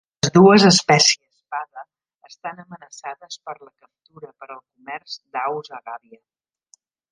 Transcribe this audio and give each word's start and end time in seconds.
Les 0.25 0.31
dues 0.35 0.63
espècies 0.69 1.43
"padda" 1.55 1.83
estan 2.29 2.63
amenaçades 2.65 3.39
per 3.49 3.55
la 3.59 3.69
captura 3.85 4.33
per 4.41 4.49
al 4.49 4.57
comerç 4.65 5.21
d'aus 5.37 5.73
a 5.79 5.83
gàbia. 5.93 6.23